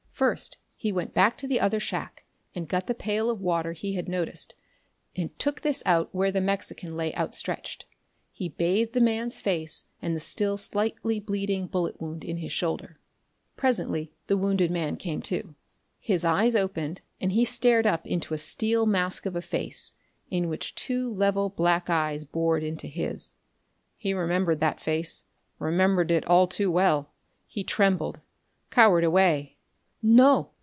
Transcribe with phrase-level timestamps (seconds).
[0.21, 3.93] First he went back to the other shack and got the pail of water he
[3.93, 4.53] had noticed,
[5.15, 7.87] and took this out where the Mexican lay outstretched.
[8.31, 12.99] He bathed the man's face and the still slightly bleeding bullet wound in his shoulder.
[13.57, 15.55] Presently the wounded man came to.
[15.99, 19.95] His eyes opened, and he stared up into a steel mask of a face,
[20.29, 23.33] in which two level black eyes bored into his.
[23.97, 25.23] He remembered that face
[25.57, 27.09] remembered it all too well.
[27.47, 28.21] He trembled,
[28.69, 29.57] cowered away.
[30.03, 30.49] "No!"